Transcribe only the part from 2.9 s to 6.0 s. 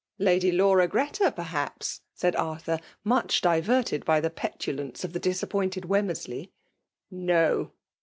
much diverted by the petulance of the disappointed